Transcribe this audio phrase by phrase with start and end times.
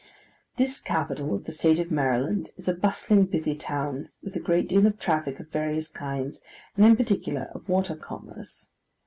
[0.57, 4.67] This capital of the state of Maryland is a bustling, busy town, with a great
[4.67, 6.41] deal of traffic of various kinds,
[6.75, 8.71] and in particular of water commerce.